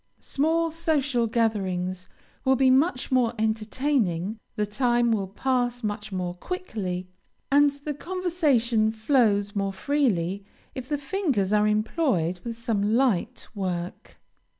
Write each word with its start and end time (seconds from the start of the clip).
Small 0.19 0.71
social 0.71 1.27
gatherings 1.27 2.09
will 2.43 2.55
be 2.55 2.71
much 2.71 3.11
more 3.11 3.35
entertaining, 3.37 4.39
the 4.55 4.65
time 4.65 5.11
will 5.11 5.27
pass 5.27 5.83
much 5.83 6.11
more 6.11 6.33
quickly, 6.33 7.07
and 7.51 7.69
the 7.69 7.93
conversation 7.93 8.91
flows 8.91 9.55
more 9.55 9.71
freely 9.71 10.43
if 10.73 10.89
the 10.89 10.97
fingers 10.97 11.53
are 11.53 11.67
employed 11.67 12.39
with 12.43 12.57
some 12.57 12.95
light 12.95 13.47
work. 13.53 14.19